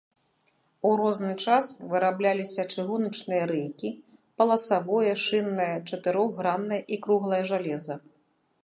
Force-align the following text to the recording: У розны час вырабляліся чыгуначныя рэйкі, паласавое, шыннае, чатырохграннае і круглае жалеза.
У 0.87 0.93
розны 1.01 1.33
час 1.47 1.65
вырабляліся 1.91 2.65
чыгуначныя 2.77 3.43
рэйкі, 3.53 3.89
паласавое, 4.43 5.13
шыннае, 5.27 5.73
чатырохграннае 5.93 6.81
і 6.97 7.03
круглае 7.07 7.43
жалеза. 7.55 7.95